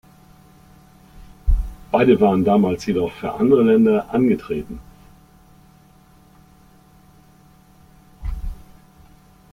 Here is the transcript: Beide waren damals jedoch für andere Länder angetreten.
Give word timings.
Beide 1.91 2.19
waren 2.19 2.43
damals 2.43 2.87
jedoch 2.87 3.11
für 3.13 3.31
andere 3.35 3.61
Länder 3.61 4.11
angetreten. 4.11 4.79